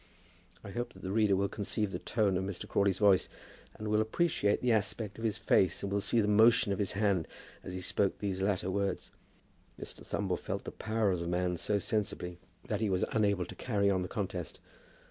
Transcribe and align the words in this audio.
I 0.63 0.71
hope 0.71 0.93
that 0.93 1.03
the 1.03 1.11
reader 1.11 1.35
will 1.35 1.47
conceive 1.47 1.91
the 1.91 1.99
tone 1.99 2.35
of 2.35 2.43
Mr. 2.43 2.67
Crawley's 2.67 2.97
voice, 2.97 3.29
and 3.75 3.87
will 3.87 4.01
appreciate 4.01 4.59
the 4.59 4.71
aspect 4.71 5.19
of 5.19 5.23
his 5.23 5.37
face, 5.37 5.83
and 5.83 5.91
will 5.91 6.01
see 6.01 6.19
the 6.21 6.27
motion 6.27 6.73
of 6.73 6.79
his 6.79 6.93
hand, 6.93 7.27
as 7.63 7.73
he 7.73 7.81
spoke 7.81 8.17
these 8.17 8.41
latter 8.41 8.71
words. 8.71 9.11
Mr. 9.79 10.03
Thumble 10.03 10.37
felt 10.39 10.63
the 10.63 10.71
power 10.71 11.11
of 11.11 11.19
the 11.19 11.27
man 11.27 11.55
so 11.55 11.77
sensibly 11.77 12.39
that 12.67 12.81
he 12.81 12.89
was 12.89 13.05
unable 13.11 13.45
to 13.45 13.53
carry 13.53 13.91
on 13.91 14.01
the 14.01 14.07
contest. 14.07 14.59